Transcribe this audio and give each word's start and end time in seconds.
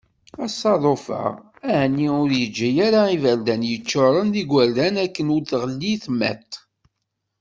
Asaḍuf-a 0.45 1.23
aɛni 1.71 2.07
ur 2.21 2.29
yugi 2.39 2.69
ara 2.87 3.01
iberdan 3.15 3.61
yeččuren 3.69 4.27
d 4.33 4.35
igurdan 4.41 4.95
akken 5.05 5.31
ur 5.35 5.43
teɣli 5.49 5.93
timiṭ? 6.03 6.51